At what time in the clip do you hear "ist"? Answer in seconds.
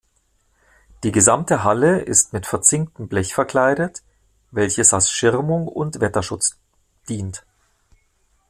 1.99-2.33